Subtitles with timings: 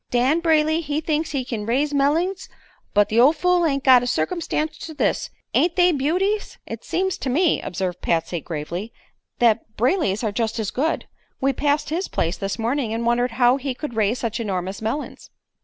[0.09, 2.49] Dan Brayley he thinks he kin raise mellings,
[2.95, 5.29] but the ol' fool ain't got a circumstance to this.
[5.53, 8.91] Ain't they beauties?" "It seems to me," observed Patsy, gravely,
[9.37, 11.05] "that Brayley's are just as good.
[11.39, 15.29] We passed his place this morning and wondered how he could raise such enormous melons."